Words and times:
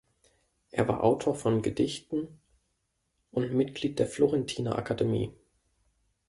Er 0.71 0.87
war 0.87 1.03
Autor 1.03 1.35
von 1.35 1.61
Gedichten 1.61 2.39
und 3.29 3.53
Mitglied 3.53 3.99
der 3.99 4.07
Florentiner 4.07 4.75
Akademie. 4.75 5.31